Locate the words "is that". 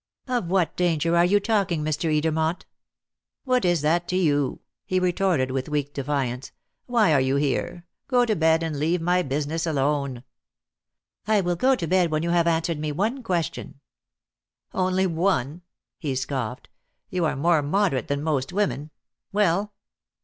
3.63-4.07